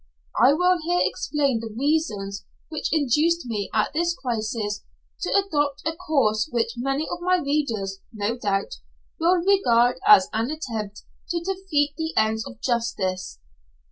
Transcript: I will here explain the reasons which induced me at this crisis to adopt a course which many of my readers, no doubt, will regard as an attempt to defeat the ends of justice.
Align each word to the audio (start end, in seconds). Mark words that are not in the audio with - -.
I 0.41 0.53
will 0.53 0.79
here 0.81 1.01
explain 1.03 1.59
the 1.59 1.71
reasons 1.77 2.43
which 2.69 2.91
induced 2.91 3.45
me 3.45 3.69
at 3.71 3.93
this 3.93 4.15
crisis 4.15 4.83
to 5.21 5.29
adopt 5.29 5.83
a 5.85 5.95
course 5.95 6.49
which 6.51 6.73
many 6.75 7.07
of 7.11 7.21
my 7.21 7.37
readers, 7.37 7.99
no 8.11 8.35
doubt, 8.35 8.77
will 9.19 9.35
regard 9.37 9.99
as 10.07 10.27
an 10.33 10.49
attempt 10.49 11.03
to 11.29 11.39
defeat 11.41 11.93
the 11.99 12.15
ends 12.17 12.47
of 12.47 12.59
justice. 12.61 13.37